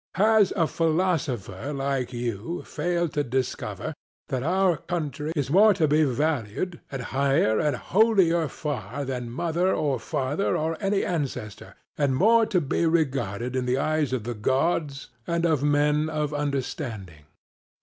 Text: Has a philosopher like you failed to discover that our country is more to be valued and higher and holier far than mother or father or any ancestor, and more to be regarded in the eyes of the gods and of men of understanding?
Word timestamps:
Has 0.15 0.51
a 0.55 0.65
philosopher 0.65 1.71
like 1.73 2.11
you 2.11 2.63
failed 2.63 3.13
to 3.13 3.23
discover 3.23 3.93
that 4.29 4.41
our 4.41 4.77
country 4.77 5.31
is 5.35 5.51
more 5.51 5.75
to 5.75 5.87
be 5.87 6.03
valued 6.05 6.81
and 6.91 7.03
higher 7.03 7.59
and 7.59 7.75
holier 7.75 8.47
far 8.47 9.05
than 9.05 9.29
mother 9.29 9.71
or 9.71 9.99
father 9.99 10.57
or 10.57 10.75
any 10.81 11.05
ancestor, 11.05 11.75
and 11.99 12.15
more 12.15 12.47
to 12.47 12.59
be 12.59 12.87
regarded 12.87 13.55
in 13.55 13.67
the 13.67 13.77
eyes 13.77 14.11
of 14.11 14.23
the 14.23 14.33
gods 14.33 15.09
and 15.27 15.45
of 15.45 15.61
men 15.61 16.09
of 16.09 16.33
understanding? 16.33 17.25